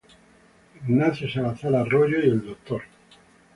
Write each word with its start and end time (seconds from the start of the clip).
Ignacio 0.83 1.29
Salazar 1.29 1.75
Arroyo 1.75 2.17
y 2.21 2.27
el 2.27 2.43
Dr. 2.43 2.81